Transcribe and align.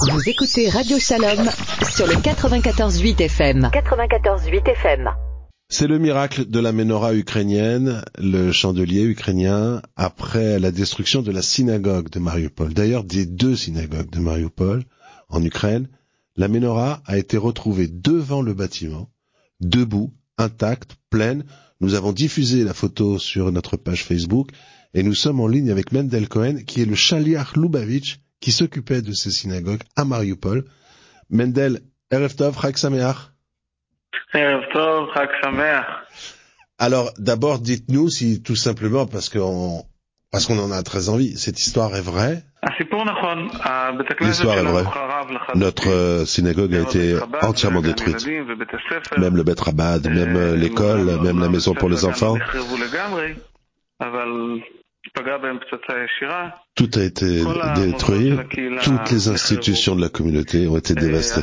Vous 0.00 0.28
écoutez 0.28 0.68
Radio 0.68 0.96
Shalom 1.00 1.48
sur 1.92 2.06
le 2.06 2.14
94.8 2.14 3.20
FM. 3.20 3.70
94.8 3.72 4.70
FM. 4.70 5.10
C'est 5.68 5.88
le 5.88 5.98
miracle 5.98 6.48
de 6.48 6.60
la 6.60 6.70
menorah 6.70 7.14
ukrainienne, 7.14 8.04
le 8.16 8.52
chandelier 8.52 9.02
ukrainien, 9.02 9.82
après 9.96 10.60
la 10.60 10.70
destruction 10.70 11.20
de 11.20 11.32
la 11.32 11.42
synagogue 11.42 12.10
de 12.10 12.20
Mariupol. 12.20 12.74
D'ailleurs, 12.74 13.02
des 13.02 13.26
deux 13.26 13.56
synagogues 13.56 14.08
de 14.10 14.20
Mariupol, 14.20 14.84
en 15.28 15.42
Ukraine, 15.42 15.88
la 16.36 16.46
menorah 16.46 17.02
a 17.04 17.18
été 17.18 17.36
retrouvée 17.36 17.88
devant 17.88 18.40
le 18.40 18.54
bâtiment, 18.54 19.10
debout, 19.60 20.12
intacte, 20.38 20.92
pleine. 21.10 21.44
Nous 21.80 21.94
avons 21.94 22.12
diffusé 22.12 22.62
la 22.62 22.72
photo 22.72 23.18
sur 23.18 23.50
notre 23.50 23.76
page 23.76 24.04
Facebook 24.04 24.50
et 24.94 25.02
nous 25.02 25.14
sommes 25.14 25.40
en 25.40 25.48
ligne 25.48 25.72
avec 25.72 25.90
Mendel 25.90 26.28
Cohen, 26.28 26.62
qui 26.64 26.82
est 26.82 26.86
le 26.86 26.94
Shaliach 26.94 27.56
Lubavitch, 27.56 28.20
qui 28.40 28.52
s'occupait 28.52 29.02
de 29.02 29.12
ces 29.12 29.30
synagogues 29.30 29.82
à 29.96 30.04
Mariupol. 30.04 30.64
Mendel, 31.30 31.80
Erev 32.10 32.34
Tov, 32.34 32.58
Chag 32.60 32.76
Sameach. 32.76 33.32
Erev 34.34 34.62
Tov, 34.72 35.08
Chag 35.14 35.28
Sameach. 35.42 35.86
Alors, 36.78 37.10
d'abord, 37.18 37.58
dites-nous 37.58 38.08
si, 38.08 38.42
tout 38.42 38.56
simplement, 38.56 39.06
parce 39.06 39.28
qu'on, 39.28 39.84
parce 40.30 40.46
qu'on 40.46 40.58
en 40.58 40.70
a 40.70 40.82
très 40.82 41.08
envie, 41.08 41.36
cette 41.36 41.58
histoire 41.58 41.94
est 41.96 42.00
vraie? 42.02 42.44
L'histoire 44.20 44.58
est 44.58 44.62
vraie. 44.62 44.84
Notre 45.54 45.88
euh, 45.88 46.24
synagogue 46.24 46.74
a 46.74 46.80
été 46.80 47.16
entièrement 47.42 47.82
détruite. 47.82 48.26
Même 49.16 49.36
le 49.36 49.42
Bet 49.42 49.60
Rabad, 49.60 50.08
même 50.08 50.54
l'école, 50.54 51.20
même 51.20 51.40
la 51.40 51.48
maison 51.48 51.74
pour 51.74 51.88
les 51.88 52.04
enfants. 52.04 52.36
Tout 56.74 56.90
a 56.94 57.02
été 57.02 57.44
détruit, 57.76 58.36
toutes 58.82 59.10
les 59.10 59.28
institutions 59.28 59.96
de 59.96 60.00
la 60.00 60.08
communauté 60.08 60.66
ont 60.68 60.78
été 60.78 60.94
dévastées. 60.94 61.42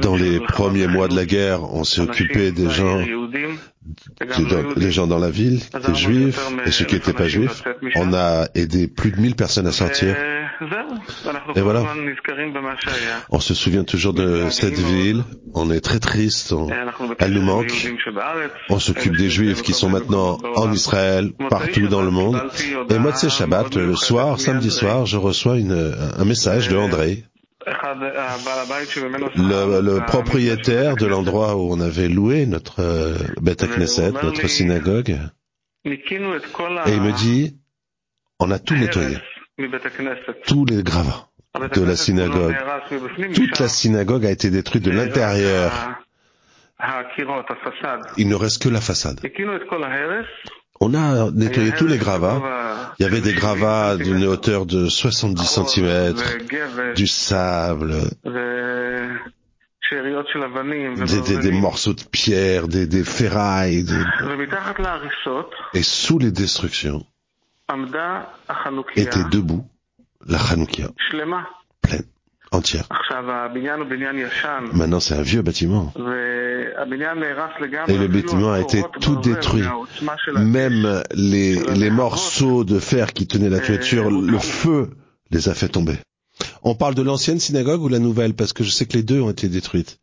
Dans 0.00 0.16
les 0.16 0.40
premiers 0.40 0.86
mois 0.86 1.08
de 1.08 1.16
la 1.16 1.24
guerre, 1.24 1.62
on 1.74 1.84
s'est 1.84 2.00
occupé 2.00 2.52
des 2.52 2.70
gens, 2.70 3.00
des 4.76 4.90
gens 4.92 5.06
dans 5.06 5.18
la 5.18 5.30
ville, 5.30 5.60
des 5.86 5.94
juifs 5.94 6.38
et 6.64 6.70
ceux 6.70 6.84
qui 6.84 6.94
n'étaient 6.94 7.12
pas 7.12 7.26
juifs. 7.26 7.64
On 7.96 8.12
a 8.14 8.46
aidé 8.54 8.86
plus 8.86 9.10
de 9.10 9.20
1000 9.20 9.34
personnes 9.34 9.66
à 9.66 9.72
sortir. 9.72 10.14
Et 11.54 11.60
voilà. 11.60 11.84
On 13.30 13.40
se 13.40 13.54
souvient 13.54 13.84
toujours 13.84 14.12
de 14.12 14.48
cette 14.50 14.78
ville. 14.78 15.24
On 15.54 15.70
est 15.70 15.80
très 15.80 15.98
triste. 15.98 16.54
Elle 17.18 17.32
nous 17.32 17.42
manque. 17.42 17.88
On 18.70 18.78
s'occupe 18.78 19.16
des 19.16 19.30
juifs 19.30 19.62
qui 19.62 19.72
sont 19.72 19.88
maintenant 19.88 20.38
en 20.56 20.72
Israël, 20.72 21.32
partout 21.50 21.88
dans 21.88 22.02
le 22.02 22.10
monde. 22.10 22.40
Et 22.90 22.98
moi, 22.98 23.12
de 23.12 23.28
Shabbat, 23.28 23.74
le 23.76 23.96
soir, 23.96 24.38
samedi 24.40 24.70
soir, 24.70 25.06
je 25.06 25.16
reçois 25.16 25.58
une, 25.58 25.94
un 26.16 26.24
message 26.24 26.68
de 26.68 26.76
André 26.76 27.24
le, 29.36 29.80
le, 29.80 30.06
propriétaire 30.06 30.96
de 30.96 31.06
l'endroit 31.06 31.56
où 31.56 31.72
on 31.72 31.80
avait 31.80 32.08
loué 32.08 32.46
notre 32.46 32.80
euh, 32.80 33.16
Beth 33.40 33.66
Knesset, 33.66 34.12
notre 34.12 34.46
synagogue, 34.46 35.18
et 35.84 36.00
il 36.08 36.20
me 36.20 37.16
dit, 37.16 37.56
on 38.38 38.50
a 38.50 38.58
tout 38.58 38.74
nettoyé, 38.74 39.16
tous 40.46 40.64
les 40.66 40.82
gravats 40.82 41.28
de 41.74 41.82
la 41.82 41.96
synagogue. 41.96 42.54
Toute 43.34 43.58
la 43.58 43.68
synagogue 43.68 44.26
a 44.26 44.30
été 44.30 44.50
détruite 44.50 44.82
de 44.82 44.90
l'intérieur. 44.90 45.72
Il 48.18 48.28
ne 48.28 48.34
reste 48.34 48.62
que 48.62 48.68
la 48.68 48.80
façade. 48.80 49.20
On 50.78 50.92
a 50.92 51.30
nettoyé 51.30 51.72
tous 51.72 51.86
les 51.86 51.96
gravats. 51.96 52.94
Il 52.98 53.02
y 53.02 53.06
avait 53.06 53.22
des 53.22 53.32
gravats 53.32 53.96
d'une 53.96 54.24
hauteur 54.24 54.66
de 54.66 54.88
70 54.88 55.46
cm, 55.46 56.14
du 56.94 57.06
sable, 57.06 57.94
des, 59.92 61.38
des, 61.38 61.52
morceaux 61.52 61.94
de 61.94 62.02
pierre, 62.02 62.68
des, 62.68 62.86
des 62.86 63.04
ferrailles. 63.04 63.86
Et 65.72 65.82
sous 65.82 66.18
les 66.18 66.30
destructions 66.30 67.06
était 68.96 69.24
debout 69.30 69.64
la 70.26 70.38
Hanoukia, 70.38 70.88
pleine 71.82 72.04
entière. 72.52 72.86
Maintenant, 74.72 75.00
c'est 75.00 75.14
un 75.14 75.22
vieux 75.22 75.42
bâtiment. 75.42 75.92
Et 75.96 76.00
le 77.98 78.06
bâtiment 78.08 78.52
a 78.52 78.60
été 78.60 78.82
tout 79.00 79.16
détruit. 79.16 79.64
Même 80.36 81.02
les, 81.14 81.54
les 81.74 81.90
morceaux 81.90 82.64
de 82.64 82.78
fer 82.78 83.12
qui 83.12 83.26
tenaient 83.26 83.50
la 83.50 83.60
toiture, 83.60 84.10
le 84.10 84.38
feu 84.38 84.90
les 85.30 85.48
a 85.48 85.54
fait 85.54 85.68
tomber. 85.68 85.98
On 86.62 86.74
parle 86.74 86.94
de 86.94 87.02
l'ancienne 87.02 87.40
synagogue 87.40 87.82
ou 87.82 87.88
la 87.88 87.98
nouvelle? 87.98 88.34
Parce 88.34 88.52
que 88.52 88.62
je 88.64 88.70
sais 88.70 88.86
que 88.86 88.92
les 88.94 89.02
deux 89.02 89.20
ont 89.20 89.30
été 89.30 89.48
détruites. 89.48 89.98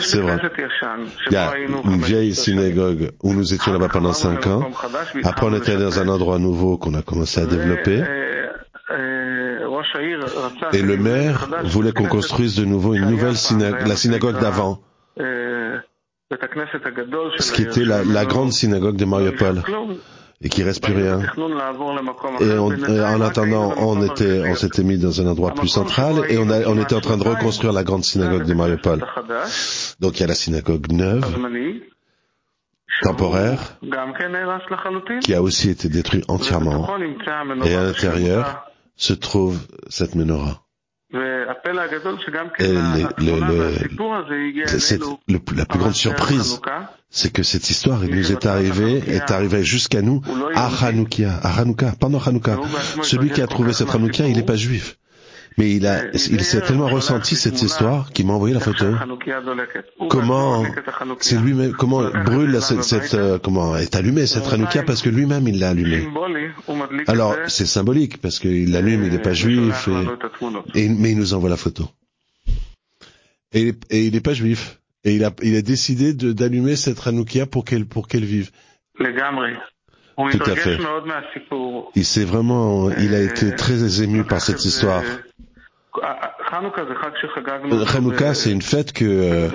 C'est 0.00 0.20
vrai. 0.20 0.38
Il 1.26 1.32
y 1.32 1.36
a 1.36 1.56
une 1.56 2.02
vieille 2.02 2.34
synagogue 2.34 3.12
où 3.22 3.32
nous 3.32 3.54
étions 3.54 3.72
là-bas 3.72 3.88
pendant 3.88 4.12
cinq 4.12 4.46
ans. 4.46 4.70
Après, 5.24 5.46
on 5.46 5.54
était 5.54 5.76
dans 5.76 5.98
un 5.98 6.08
endroit 6.08 6.38
nouveau 6.38 6.76
qu'on 6.76 6.94
a 6.94 7.02
commencé 7.02 7.40
à 7.40 7.46
développer. 7.46 8.02
Et 10.72 10.82
le 10.82 10.96
maire 10.96 11.48
voulait 11.64 11.92
qu'on 11.92 12.06
construise 12.06 12.56
de 12.56 12.64
nouveau 12.64 12.94
une 12.94 13.06
nouvelle 13.06 13.36
synagogue, 13.36 13.86
la 13.86 13.96
synagogue 13.96 14.40
d'avant, 14.40 14.80
ce 15.16 17.52
qui 17.52 17.62
était 17.62 17.84
la, 17.84 18.04
la 18.04 18.26
grande 18.26 18.52
synagogue 18.52 18.96
de 18.96 19.04
Mariupol 19.04 19.62
et 20.40 20.48
qui 20.48 20.62
reste 20.62 20.82
plus 20.82 20.94
rien. 20.94 21.20
Et, 22.40 22.58
en 23.02 23.20
attendant, 23.20 23.74
on 23.76 24.02
était, 24.02 24.42
on 24.48 24.54
s'était 24.54 24.84
mis 24.84 24.98
dans 24.98 25.20
un 25.20 25.26
endroit 25.26 25.52
plus 25.52 25.68
central 25.68 26.24
et 26.28 26.38
on, 26.38 26.48
a, 26.50 26.60
on 26.66 26.80
était 26.80 26.94
en 26.94 27.00
train 27.00 27.16
de 27.16 27.24
reconstruire 27.24 27.72
la 27.72 27.82
grande 27.82 28.04
synagogue 28.04 28.44
de 28.44 28.54
Mariupol. 28.54 29.04
Donc 30.00 30.18
il 30.18 30.20
y 30.20 30.24
a 30.24 30.28
la 30.28 30.34
synagogue 30.34 30.92
neuve, 30.92 31.24
temporaire, 33.02 33.78
qui 35.22 35.34
a 35.34 35.42
aussi 35.42 35.70
été 35.70 35.88
détruite 35.88 36.24
entièrement. 36.28 36.88
Et 37.64 37.74
à 37.74 37.82
l'intérieur, 37.82 38.64
se 38.94 39.12
trouve 39.12 39.58
cette 39.88 40.14
menorah. 40.14 40.62
Et 41.10 41.16
les, 41.16 41.22
le, 45.26 45.38
la 45.56 45.64
plus 45.64 45.78
grande 45.78 45.94
surprise, 45.94 46.60
c'est 47.10 47.32
que 47.32 47.42
cette 47.42 47.70
histoire, 47.70 48.04
il 48.04 48.14
nous 48.14 48.32
est 48.32 48.44
arrivée, 48.46 49.02
est 49.08 49.30
arrivée 49.30 49.64
jusqu'à 49.64 50.02
nous 50.02 50.20
à 50.54 50.68
Hanoukia, 50.84 51.34
à 51.42 51.60
Hanouka, 51.60 51.94
pendant 51.98 52.18
Hanouka. 52.20 52.58
Celui 53.02 53.30
qui 53.30 53.40
a 53.40 53.46
trouvé 53.46 53.72
cette 53.72 53.94
Hanouka, 53.94 54.26
il 54.26 54.36
n'est 54.36 54.42
pas 54.42 54.56
juif. 54.56 54.98
Mais 55.56 55.74
il 55.74 55.86
a, 55.88 56.04
il 56.12 56.44
s'est 56.44 56.60
tellement 56.60 56.86
ressenti 56.86 57.34
cette 57.34 57.60
histoire 57.62 58.10
qu'il 58.12 58.26
m'a 58.26 58.34
envoyé 58.34 58.54
la 58.54 58.60
photo. 58.60 58.84
Comment, 60.08 60.64
c'est 61.18 61.36
lui-même, 61.36 61.72
comment 61.72 62.08
brûle 62.24 62.60
cette, 62.62 62.84
cette 62.84 63.14
euh, 63.14 63.38
comment 63.42 63.76
est 63.76 63.96
allumée 63.96 64.26
cette 64.26 64.46
Hanouka 64.52 64.84
parce 64.84 65.02
que 65.02 65.08
lui-même 65.08 65.48
il 65.48 65.58
l'a 65.58 65.70
allumée. 65.70 66.06
Alors 67.08 67.34
c'est 67.48 67.66
symbolique 67.66 68.20
parce 68.20 68.38
qu'il 68.38 68.70
l'allume, 68.70 69.04
il 69.04 69.10
n'est 69.10 69.18
pas 69.18 69.32
juif, 69.32 69.88
et, 70.74 70.88
mais 70.88 71.10
il 71.10 71.18
nous 71.18 71.34
envoie 71.34 71.50
la 71.50 71.56
photo. 71.56 71.88
Et, 73.52 73.74
et 73.90 74.04
il 74.06 74.12
n'est 74.12 74.20
pas 74.20 74.34
juif. 74.34 74.78
Et 75.04 75.14
il 75.14 75.24
a, 75.24 75.30
il 75.42 75.56
a 75.56 75.62
décidé 75.62 76.12
d'allumer 76.12 76.76
cette 76.76 77.06
Hanouka 77.06 77.46
pour 77.46 77.64
qu'elle, 77.64 77.86
pour 77.86 78.08
qu'elle 78.08 78.24
vive. 78.24 78.50
Tout 78.96 80.50
à 80.50 80.56
fait. 80.56 80.78
Il 81.94 82.04
s'est 82.04 82.24
vraiment, 82.24 82.90
il 82.90 83.14
a 83.14 83.20
été 83.20 83.54
très 83.54 84.02
ému 84.02 84.24
par 84.24 84.40
cette 84.40 84.64
histoire. 84.64 85.02
Hanouka, 87.94 88.34
c'est 88.34 88.50
une 88.50 88.62
fête 88.62 88.92
que 88.92 89.04
euh, 89.04 89.48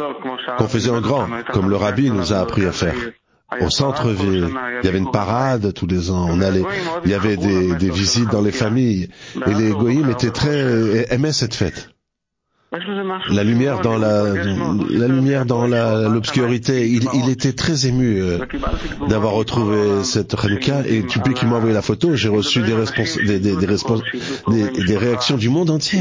qu'on 0.58 0.68
faisait 0.68 0.90
en 0.90 1.02
grand, 1.02 1.28
comme 1.52 1.70
le 1.70 1.76
rabbi 1.76 2.10
nous 2.10 2.32
a 2.34 2.38
appris 2.40 2.66
à 2.66 2.72
faire. 2.72 2.96
Au 3.60 3.70
centre-ville, 3.70 4.50
il 4.82 4.86
y 4.86 4.88
avait 4.88 4.98
une 4.98 5.12
parade 5.12 5.74
tous 5.74 5.86
les 5.86 6.10
ans. 6.10 6.28
On 6.30 6.42
allait, 6.42 6.64
il 7.06 7.12
y 7.12 7.14
avait 7.14 7.38
des, 7.38 7.76
des 7.76 7.90
visites 7.92 8.30
dans 8.30 8.42
les 8.42 8.52
familles, 8.52 9.10
et 9.46 9.54
les 9.54 9.72
goïms 9.72 10.10
étaient 10.10 10.32
très 10.32 11.14
aimaient 11.14 11.34
cette 11.34 11.54
fête. 11.54 11.93
La 13.30 13.44
lumière 13.44 13.82
dans 13.82 13.98
la, 13.98 14.24
la 14.34 15.08
lumière 15.08 15.46
dans 15.46 15.68
l'obscurité. 15.68 16.88
Il, 16.90 17.08
il, 17.14 17.30
était 17.30 17.54
très 17.54 17.86
ému 17.86 18.20
euh, 18.20 18.40
d'avoir 19.08 19.34
retrouvé 19.34 20.04
cette 20.04 20.34
Hanouka 20.34 20.82
et 20.88 21.04
peux 21.20 21.34
qu'il 21.34 21.50
m'a 21.50 21.58
envoyé 21.58 21.76
la 21.76 21.84
photo. 21.84 22.16
J'ai 22.16 22.30
reçu 22.30 22.62
des, 22.64 22.74
des, 23.28 23.40
des, 23.40 23.56
des, 23.56 24.86
des, 24.86 24.98
réactions 24.98 25.38
du 25.38 25.50
monde 25.50 25.70
entier, 25.70 26.00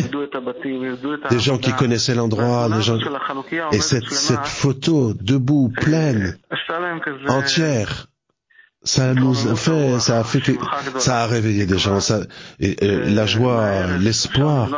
des 1.31 1.39
gens 1.39 1.59
qui 1.59 1.73
connaissaient 1.75 2.15
l'endroit, 2.15 2.71
des 2.71 2.81
gens 2.81 2.99
et 3.73 3.81
cette, 3.81 4.09
cette 4.09 4.47
photo 4.47 5.13
debout, 5.13 5.71
pleine, 5.79 6.39
entière, 7.29 8.07
ça 8.85 9.15
nous 9.15 9.49
a 9.49 9.57
fait, 9.57 10.01
ça 10.01 10.19
a 10.19 10.25
fait 10.25 10.41
que, 10.41 10.53
ça 10.99 11.23
a 11.23 11.27
réveillé 11.27 11.67
des 11.67 11.79
gens, 11.79 12.01
ça, 12.01 12.21
et, 12.59 12.77
la 12.81 13.27
joie, 13.27 13.97
l'espoir 13.99 14.69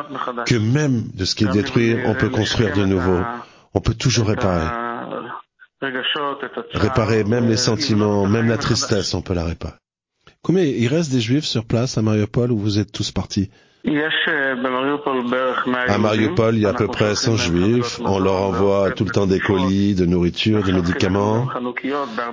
que 0.47 0.57
même 0.57 1.05
de 1.15 1.25
ce 1.25 1.35
qui 1.35 1.45
est 1.45 1.53
détruit, 1.53 1.97
on 2.05 2.15
peut 2.15 2.29
construire 2.29 2.77
de 2.77 2.85
nouveau. 2.85 3.21
On 3.73 3.81
peut 3.81 3.95
toujours 3.95 4.29
réparer. 4.29 4.67
Réparer 6.73 7.25
même 7.25 7.49
les 7.49 7.57
sentiments, 7.57 8.27
même 8.27 8.49
la 8.49 8.59
tristesse, 8.59 9.15
on 9.15 9.23
peut 9.23 9.35
la 9.35 9.45
réparer. 9.45 9.75
Combien 10.43 10.63
il 10.63 10.89
reste 10.89 11.11
des 11.11 11.21
juifs 11.21 11.45
sur 11.45 11.65
place 11.65 11.97
à 11.97 12.03
Mariupol 12.03 12.53
où 12.53 12.59
vous 12.59 12.79
êtes 12.79 12.93
tous 12.93 13.11
partis? 13.11 13.51
À 15.89 15.99
Mariupol, 15.99 16.55
il 16.55 16.63
y 16.63 16.67
a 16.67 16.71
à 16.71 16.73
peu 16.73 16.89
près 16.89 17.15
100 17.15 17.37
juifs. 17.37 18.01
On 18.03 18.19
leur 18.19 18.41
envoie 18.41 18.91
tout 18.93 19.05
le 19.05 19.11
temps 19.11 19.27
des 19.27 19.41
colis, 19.41 19.95
de 19.95 20.07
nourriture, 20.07 20.63
des 20.63 20.73
médicaments. 20.73 21.47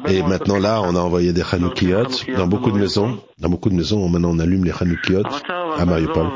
Et 0.07 0.23
maintenant 0.23 0.59
là, 0.59 0.81
on 0.81 0.95
a 0.95 0.99
envoyé 0.99 1.33
des 1.33 1.43
Hanoukiot 1.51 2.07
dans 2.37 2.47
beaucoup 2.47 2.71
de 2.71 2.77
maisons. 2.77 3.19
Dans 3.39 3.49
beaucoup 3.49 3.69
de 3.69 3.75
maisons, 3.75 4.07
maintenant 4.07 4.31
on 4.31 4.39
allume 4.39 4.63
les 4.63 4.71
Hanoukiot 4.71 5.23
à 5.77 5.85
Mariupol. 5.85 6.27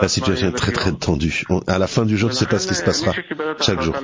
La 0.00 0.08
situation 0.08 0.48
est 0.48 0.52
très 0.52 0.72
très 0.72 0.92
tendue. 0.92 1.44
à 1.66 1.78
la 1.78 1.86
fin 1.88 2.04
du 2.04 2.16
jour, 2.16 2.30
on 2.30 2.32
ne 2.32 2.36
sait 2.36 2.46
pas 2.46 2.58
ce 2.58 2.68
qui 2.68 2.74
se 2.74 2.84
passera 2.84 3.12
chaque 3.60 3.82
jour. 3.82 3.94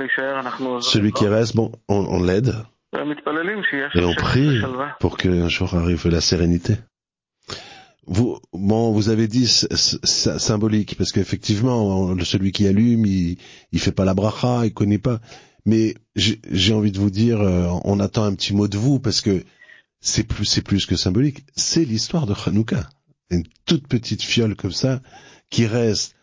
Celui 0.81 1.13
qui 1.13 1.29
reste, 1.29 1.55
bon, 1.55 1.71
on, 1.89 2.05
on 2.11 2.23
l'aide. 2.23 2.55
Et 3.95 4.05
on 4.05 4.15
prie 4.15 4.61
pour 4.99 5.19
qu'un 5.19 5.49
jour 5.49 5.75
arrive 5.75 6.09
la 6.09 6.21
sérénité. 6.21 6.75
Vous, 8.11 8.39
bon, 8.55 8.93
vous 8.93 9.11
avez 9.11 9.29
dit 9.29 9.47
symbolique 9.47 10.97
parce 10.97 11.13
qu'effectivement, 11.13 12.17
celui 12.25 12.53
qui 12.53 12.67
allume, 12.67 13.05
il, 13.05 13.37
il 13.71 13.81
fait 13.81 13.93
pas 13.93 14.07
la 14.07 14.15
bracha, 14.15 14.65
il 14.65 14.73
connaît 14.73 14.99
pas. 14.99 15.21
Mais 15.67 15.95
j'ai 16.17 16.73
envie 16.73 16.91
de 16.91 16.99
vous 16.99 17.11
dire, 17.11 17.43
euh, 17.43 17.69
on 17.85 18.01
attend 18.01 18.25
un 18.25 18.35
petit 18.35 18.55
mot 18.55 18.67
de 18.67 18.79
vous 18.79 18.99
parce 18.99 19.21
que 19.21 19.45
c'est 20.01 20.23
plus, 20.23 20.47
c'est 20.47 20.63
plus 20.63 20.87
que 20.87 20.97
symbolique. 20.97 21.45
C'est 21.55 21.85
l'histoire 21.85 22.27
de 22.27 22.35
Hanouka, 22.47 22.89
une 23.29 23.45
toute 23.67 23.87
petite 23.87 24.23
fiole 24.23 24.57
comme 24.57 24.73
ça 24.73 25.03
qui 25.51 25.67
reste 25.67 26.15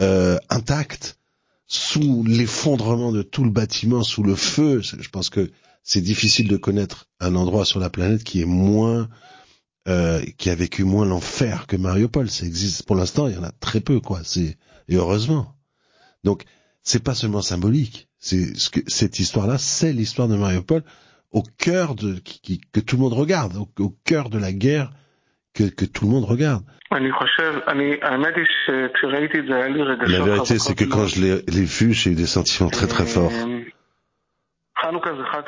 euh, 0.00 0.38
intacte 0.48 1.18
sous 1.66 2.24
l'effondrement 2.24 3.12
de 3.12 3.22
tout 3.22 3.44
le 3.44 3.50
bâtiment, 3.50 4.02
sous 4.02 4.22
le 4.22 4.34
feu. 4.34 4.80
Je 4.80 5.08
pense 5.10 5.28
que 5.28 5.50
c'est 5.82 6.00
difficile 6.00 6.48
de 6.48 6.56
connaître 6.56 7.10
un 7.20 7.36
endroit 7.36 7.66
sur 7.66 7.80
la 7.80 7.90
planète 7.90 8.24
qui 8.24 8.40
est 8.40 8.46
moins 8.46 9.10
euh, 9.86 10.22
qui 10.38 10.50
a 10.50 10.54
vécu 10.54 10.84
moins 10.84 11.04
l'enfer 11.04 11.66
que 11.66 11.76
Mariupol. 11.76 12.30
Ça 12.30 12.46
existe 12.46 12.86
pour 12.86 12.96
l'instant, 12.96 13.28
il 13.28 13.34
y 13.34 13.38
en 13.38 13.44
a 13.44 13.52
très 13.52 13.80
peu, 13.80 14.00
quoi. 14.00 14.20
C'est 14.24 14.56
et 14.88 14.96
heureusement. 14.96 15.54
Donc 16.24 16.44
c'est 16.82 17.02
pas 17.02 17.14
seulement 17.14 17.42
symbolique. 17.42 18.08
C'est 18.18 18.56
ce 18.58 18.70
que 18.70 18.80
cette 18.86 19.18
histoire-là, 19.18 19.58
c'est 19.58 19.92
l'histoire 19.92 20.28
de 20.28 20.36
Mariupol 20.36 20.82
au 21.32 21.42
cœur 21.58 21.94
de 21.94 22.14
qui, 22.14 22.60
que 22.72 22.80
tout 22.80 22.96
le 22.96 23.02
monde 23.02 23.12
regarde, 23.12 23.56
au, 23.56 23.94
cœur 24.04 24.30
de 24.30 24.38
la 24.38 24.52
guerre 24.52 24.90
que, 25.52 25.64
que 25.64 25.84
tout 25.84 26.04
le 26.04 26.10
monde 26.12 26.24
regarde. 26.24 26.64
La 30.06 30.24
vérité, 30.24 30.58
c'est 30.58 30.74
que 30.74 30.84
quand 30.84 31.06
je 31.06 31.20
l'ai 31.20 31.64
vu, 31.64 31.92
j'ai 31.92 32.12
eu 32.12 32.14
des 32.14 32.26
sentiments 32.26 32.70
très 32.70 32.86
très 32.86 33.04
forts. 33.04 33.32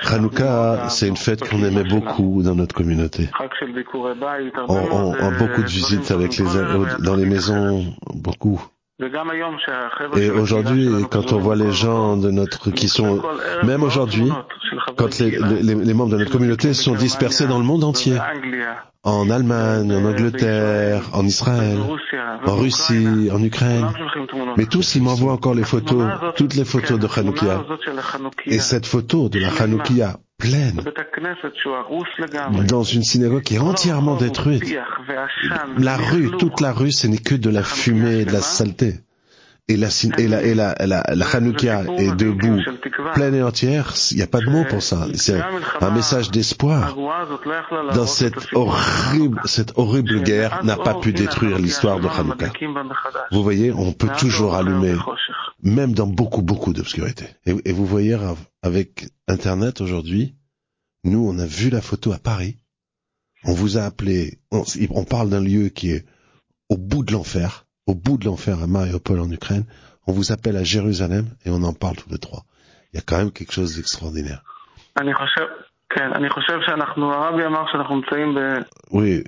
Hanouka, 0.07 0.89
c'est 0.89 1.09
une 1.09 1.17
fête 1.17 1.49
qu'on 1.49 1.63
aimait 1.63 1.85
beaucoup 1.85 2.43
dans 2.43 2.55
notre 2.55 2.75
communauté. 2.75 3.29
On, 4.69 5.13
a 5.15 5.31
beaucoup 5.31 5.63
de 5.63 5.69
visites 5.69 6.11
avec 6.11 6.37
les, 6.39 6.45
dans 7.01 7.17
les 7.17 7.27
maisons, 7.27 7.85
beaucoup. 8.15 8.63
Et 10.17 10.31
aujourd'hui, 10.31 10.89
quand 11.11 11.35
on 11.35 11.39
voit 11.39 11.55
les 11.55 11.71
gens 11.71 12.17
de 12.17 12.31
notre 12.31 12.71
qui 12.71 12.89
sont, 12.89 13.21
même 13.63 13.83
aujourd'hui, 13.83 14.33
quand 14.97 15.19
les, 15.19 15.39
les, 15.63 15.95
membres 15.95 16.13
de 16.13 16.17
notre 16.17 16.33
communauté 16.33 16.73
sont 16.73 16.95
dispersés 16.95 17.47
dans 17.47 17.59
le 17.59 17.65
monde 17.65 17.85
entier, 17.85 18.17
en 19.03 19.29
Allemagne, 19.29 19.93
en 19.93 20.03
Angleterre, 20.03 21.11
en 21.13 21.27
Israël, 21.27 21.79
en 22.47 22.57
Russie, 22.57 23.29
en 23.31 23.43
Ukraine, 23.43 23.87
mais 24.57 24.65
tous 24.65 24.95
ils 24.95 25.03
m'envoient 25.03 25.35
encore 25.35 25.55
les 25.55 25.65
photos, 25.65 26.09
toutes 26.35 26.55
les 26.55 26.65
photos 26.65 26.99
de 26.99 27.07
Hanoukia. 27.07 27.65
Et 28.47 28.59
cette 28.59 28.87
photo 28.87 29.29
de 29.29 29.39
la 29.39 29.51
Hanoukia 29.61 30.17
pleine 30.39 30.81
dans 32.69 32.83
une 32.83 33.03
synagogue 33.03 33.43
qui 33.43 33.55
est 33.57 33.59
entièrement 33.59 34.17
détruite. 34.17 34.65
La 35.79 35.97
rue, 35.97 36.31
toute 36.39 36.61
la 36.61 36.73
rue, 36.73 36.93
ce 36.93 37.07
n'est 37.07 37.19
que 37.19 37.35
de 37.35 37.51
la 37.51 37.63
fumée 37.63 38.21
et 38.21 38.25
de 38.25 38.33
la 38.33 38.43
saleté. 38.43 39.01
Et 39.69 39.77
la, 39.77 39.89
et 40.17 40.29
la, 40.29 40.43
et 40.45 40.55
la, 40.55 40.77
la, 40.79 41.03
la 41.13 41.27
est 41.37 42.15
debout, 42.15 42.61
pleine 43.15 43.35
et 43.35 43.43
entière, 43.43 43.95
il 44.13 44.19
n'y 44.19 44.23
a 44.23 44.29
pas 44.29 44.39
de 44.39 44.49
mot 44.49 44.65
pour 44.65 44.81
ça. 44.81 45.09
C'est 45.15 45.41
un 45.81 45.91
message 45.91 46.31
d'espoir. 46.31 46.97
Dans 47.93 48.07
cette 48.07 48.55
horrible, 48.55 49.41
cette 49.45 49.77
horrible 49.77 50.23
guerre 50.23 50.63
n'a 50.65 50.77
pas 50.77 50.95
pu 50.95 51.13
détruire 51.13 51.59
l'histoire 51.59 51.99
de 51.99 52.07
Hanouka. 52.07 52.53
Vous 53.33 53.43
voyez, 53.43 53.73
on 53.73 53.93
peut 53.93 54.11
toujours 54.17 54.55
allumer, 54.55 54.95
même 55.63 55.95
dans 55.95 56.07
beaucoup, 56.07 56.43
beaucoup 56.43 56.73
d'obscurité. 56.73 57.27
Et, 57.45 57.73
vous 57.73 57.87
voyez, 57.87 58.17
avec 58.63 59.09
Internet 59.27 59.81
aujourd'hui, 59.81 60.37
nous, 61.03 61.29
on 61.29 61.39
a 61.41 61.47
vu 61.47 61.71
la 61.71 61.81
photo 61.81 62.13
à 62.13 62.19
Paris. 62.19 62.57
On 63.45 63.53
vous 63.53 63.79
a 63.79 63.83
appelé, 63.83 64.39
on, 64.53 65.05
parle 65.05 65.29
d'un 65.29 65.41
lieu 65.41 65.71
qui 65.71 65.91
est 65.91 66.05
au 66.69 66.77
bout 66.77 67.05
de 67.05 67.13
l'enfer, 67.13 67.66
au 67.87 67.95
bout 67.95 68.19
de 68.19 68.25
l'enfer 68.27 68.63
à 68.63 68.67
Mariupol 68.67 69.21
en 69.21 69.31
Ukraine. 69.31 69.65
On 70.07 70.13
vous 70.13 70.33
appelle 70.33 70.57
à 70.57 70.65
Jérusalem 70.65 71.27
et 71.45 71.51
on 71.51 71.63
en 71.63 71.73
parle 71.73 71.97
tous 71.97 72.11
les 72.11 72.19
trois. 72.19 72.45
Il 72.93 72.97
y 72.97 72.99
a 73.01 73.03
quand 73.05 73.17
même 73.19 73.31
quelque 73.33 73.53
chose 73.53 73.77
d'extraordinaire. 73.77 74.43
Oui, 78.91 79.23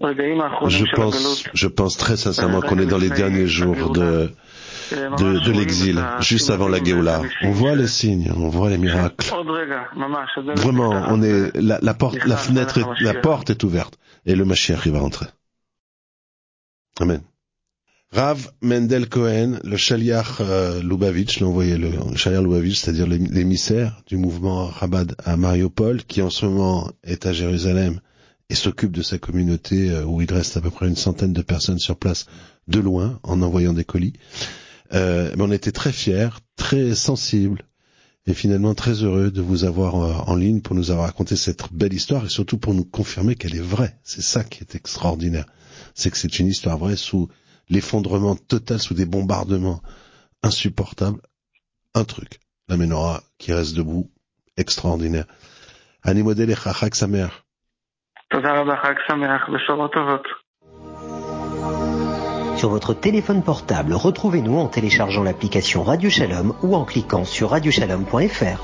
je 0.68 0.84
pense, 0.94 1.44
je 1.54 1.66
pense 1.66 1.96
très 1.96 2.16
sincèrement 2.16 2.60
qu'on 2.60 2.78
est 2.78 2.86
dans 2.86 2.98
les 2.98 3.10
derniers 3.10 3.46
jours 3.46 3.90
de, 3.92 4.30
de, 4.92 5.44
de 5.44 5.52
l'exil, 5.52 6.04
juste 6.20 6.50
avant 6.50 6.68
la 6.68 6.82
Géoula. 6.82 7.22
On 7.42 7.50
voit 7.52 7.74
les 7.74 7.86
signes, 7.86 8.32
on 8.36 8.48
voit 8.48 8.70
les 8.70 8.78
miracles. 8.78 9.26
Vraiment, 10.56 10.90
on 11.08 11.22
est 11.22 11.56
la, 11.56 11.78
la 11.80 11.94
porte, 11.94 12.24
la 12.24 12.36
fenêtre, 12.36 12.78
est, 12.78 13.02
la 13.02 13.14
porte 13.14 13.50
est 13.50 13.62
ouverte 13.62 13.98
et 14.26 14.34
le 14.34 14.44
Mashiach 14.44 14.84
il 14.86 14.92
va 14.92 15.00
rentrer. 15.00 15.26
Amen. 17.00 17.22
Rav 18.10 18.50
Mendel 18.62 19.06
Cohen, 19.08 19.58
le 19.64 19.76
Shaliach 19.76 20.40
euh, 20.40 20.82
Lubavitch, 20.82 21.40
l'envoyé 21.40 21.76
le, 21.76 21.90
le 21.90 22.16
Shaliach 22.16 22.42
Lubavitch, 22.42 22.80
c'est-à-dire 22.80 23.06
l'émissaire 23.06 24.02
du 24.06 24.16
mouvement 24.16 24.66
Rabad 24.66 25.14
à 25.24 25.36
Mariupol, 25.36 26.02
qui 26.04 26.22
en 26.22 26.30
ce 26.30 26.46
moment 26.46 26.90
est 27.04 27.26
à 27.26 27.34
Jérusalem 27.34 28.00
et 28.48 28.54
s'occupe 28.54 28.92
de 28.92 29.02
sa 29.02 29.18
communauté 29.18 29.90
euh, 29.90 30.04
où 30.04 30.22
il 30.22 30.32
reste 30.32 30.56
à 30.56 30.62
peu 30.62 30.70
près 30.70 30.88
une 30.88 30.96
centaine 30.96 31.34
de 31.34 31.42
personnes 31.42 31.78
sur 31.78 31.98
place 31.98 32.24
de 32.66 32.80
loin 32.80 33.20
en 33.24 33.42
envoyant 33.42 33.74
des 33.74 33.84
colis. 33.84 34.14
Euh, 34.94 35.30
mais 35.36 35.42
on 35.42 35.52
était 35.52 35.72
très 35.72 35.92
fiers, 35.92 36.30
très 36.56 36.94
sensibles 36.94 37.62
et 38.26 38.32
finalement 38.32 38.74
très 38.74 39.02
heureux 39.02 39.30
de 39.30 39.42
vous 39.42 39.64
avoir 39.64 40.28
en 40.28 40.34
ligne 40.34 40.62
pour 40.62 40.74
nous 40.74 40.90
avoir 40.90 41.06
raconté 41.06 41.36
cette 41.36 41.72
belle 41.72 41.92
histoire 41.92 42.24
et 42.24 42.30
surtout 42.30 42.56
pour 42.56 42.72
nous 42.72 42.84
confirmer 42.86 43.34
qu'elle 43.34 43.54
est 43.54 43.60
vraie. 43.60 43.98
C'est 44.02 44.22
ça 44.22 44.44
qui 44.44 44.60
est 44.62 44.74
extraordinaire. 44.74 45.44
C'est 45.94 46.10
que 46.10 46.16
c'est 46.16 46.38
une 46.38 46.46
histoire 46.46 46.78
vraie 46.78 46.96
sous 46.96 47.28
l'effondrement 47.68 48.36
total, 48.36 48.78
sous 48.78 48.94
des 48.94 49.06
bombardements 49.06 49.80
insupportables. 50.42 51.20
Un 51.94 52.04
truc, 52.04 52.40
la 52.68 52.76
menorah 52.76 53.22
qui 53.38 53.52
reste 53.52 53.76
debout, 53.76 54.10
extraordinaire. 54.56 55.26
Animodel 56.02 56.50
et 56.50 56.54
Chachak 56.54 56.94
Samer. 56.94 57.28
Sur 62.56 62.70
votre 62.70 62.92
téléphone 62.92 63.42
portable, 63.42 63.94
retrouvez-nous 63.94 64.58
en 64.58 64.66
téléchargeant 64.66 65.22
l'application 65.22 65.82
Radio 65.84 66.10
Shalom 66.10 66.54
ou 66.62 66.74
en 66.74 66.84
cliquant 66.84 67.24
sur 67.24 67.50
radioshalom.fr. 67.50 68.58